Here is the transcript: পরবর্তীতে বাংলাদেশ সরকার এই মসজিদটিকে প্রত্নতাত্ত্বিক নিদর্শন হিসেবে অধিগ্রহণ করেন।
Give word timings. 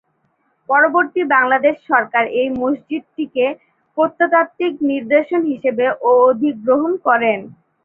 পরবর্তীতে 0.69 1.31
বাংলাদেশ 1.35 1.75
সরকার 1.89 2.23
এই 2.39 2.49
মসজিদটিকে 2.59 3.45
প্রত্নতাত্ত্বিক 3.97 4.73
নিদর্শন 4.89 5.41
হিসেবে 5.51 5.85
অধিগ্রহণ 6.13 6.91
করেন। 7.07 7.39